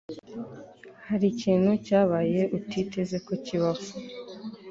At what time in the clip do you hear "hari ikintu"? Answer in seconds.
1.07-1.71